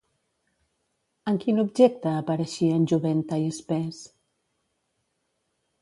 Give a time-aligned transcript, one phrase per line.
[1.31, 4.01] En quin objecte apareixien Juventa i Spes?